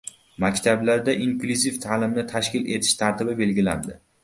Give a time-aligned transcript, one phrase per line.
[0.43, 4.03] Maktablarda inklyuziv ta’limni tashkil etish tartibi belgilandi